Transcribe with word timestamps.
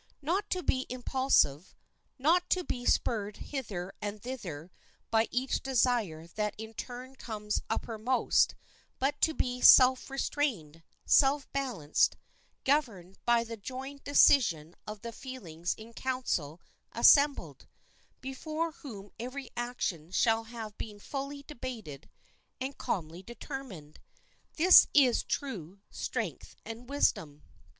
Not 0.23 0.49
to 0.49 0.63
be 0.63 0.87
impulsive, 0.89 1.75
not 2.17 2.49
to 2.49 2.63
be 2.63 2.85
spurred 2.87 3.37
hither 3.37 3.93
and 4.01 4.19
thither 4.19 4.71
by 5.11 5.27
each 5.29 5.61
desire 5.61 6.25
that 6.25 6.55
in 6.57 6.73
turn 6.73 7.15
comes 7.15 7.61
uppermost, 7.69 8.55
but 8.97 9.21
to 9.21 9.35
be 9.35 9.61
self 9.61 10.09
restrained, 10.09 10.81
self 11.05 11.51
balanced, 11.53 12.15
governed 12.63 13.19
by 13.27 13.43
the 13.43 13.57
joined 13.57 14.03
decision 14.03 14.75
of 14.87 15.01
the 15.01 15.11
feelings 15.11 15.75
in 15.75 15.93
council 15.93 16.59
assembled, 16.93 17.67
before 18.21 18.71
whom 18.71 19.11
every 19.19 19.51
action 19.55 20.09
shall 20.09 20.45
have 20.45 20.75
been 20.79 20.97
fully 20.97 21.43
debated 21.43 22.09
and 22.59 22.75
calmly 22.79 23.21
determined,—this 23.21 24.87
is 24.95 25.21
true 25.21 25.79
strength 25.91 26.55
and 26.65 26.89
wisdom. 26.89 27.43